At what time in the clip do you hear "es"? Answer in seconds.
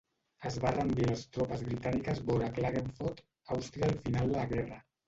0.49-0.55